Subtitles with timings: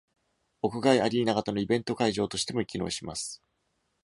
[0.63, 3.39] 屋外アリーナ型のイベント会場としても機能します。